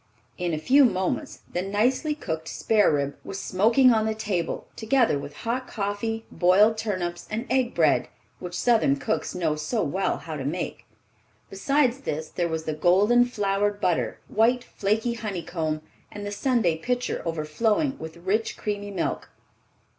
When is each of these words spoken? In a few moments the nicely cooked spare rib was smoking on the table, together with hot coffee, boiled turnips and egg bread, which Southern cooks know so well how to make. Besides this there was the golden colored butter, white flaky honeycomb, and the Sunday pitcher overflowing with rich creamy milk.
In 0.39 0.51
a 0.51 0.57
few 0.57 0.83
moments 0.83 1.41
the 1.53 1.61
nicely 1.61 2.15
cooked 2.15 2.47
spare 2.47 2.91
rib 2.91 3.15
was 3.23 3.39
smoking 3.39 3.93
on 3.93 4.07
the 4.07 4.15
table, 4.15 4.65
together 4.75 5.19
with 5.19 5.35
hot 5.45 5.67
coffee, 5.67 6.25
boiled 6.31 6.75
turnips 6.75 7.27
and 7.29 7.45
egg 7.51 7.75
bread, 7.75 8.07
which 8.39 8.55
Southern 8.57 8.95
cooks 8.95 9.35
know 9.35 9.55
so 9.55 9.83
well 9.83 10.17
how 10.17 10.35
to 10.35 10.43
make. 10.43 10.85
Besides 11.51 11.99
this 11.99 12.29
there 12.29 12.49
was 12.49 12.63
the 12.63 12.73
golden 12.73 13.29
colored 13.29 13.79
butter, 13.79 14.17
white 14.27 14.63
flaky 14.63 15.13
honeycomb, 15.13 15.83
and 16.11 16.25
the 16.25 16.31
Sunday 16.31 16.77
pitcher 16.79 17.21
overflowing 17.23 17.99
with 17.99 18.17
rich 18.17 18.57
creamy 18.57 18.89
milk. 18.89 19.29